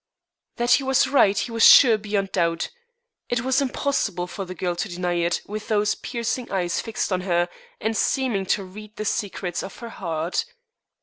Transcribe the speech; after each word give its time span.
That 0.55 0.71
he 0.71 0.83
was 0.83 1.07
right 1.07 1.37
he 1.37 1.51
was 1.51 1.61
sure 1.63 1.91
now 1.95 2.01
beyond 2.01 2.31
doubt. 2.31 2.71
It 3.29 3.41
was 3.41 3.61
impossible 3.61 4.25
for 4.25 4.45
the 4.45 4.55
girl 4.55 4.75
to 4.77 4.89
deny 4.89 5.13
it 5.13 5.41
with 5.45 5.67
those 5.67 5.93
piercing 5.93 6.51
eyes 6.51 6.81
fixed 6.81 7.13
on 7.13 7.21
her, 7.21 7.47
and 7.79 7.95
seeming 7.95 8.47
to 8.47 8.63
read 8.63 8.95
the 8.95 9.05
secrets 9.05 9.61
of 9.61 9.77
her 9.77 9.89
heart. 9.89 10.45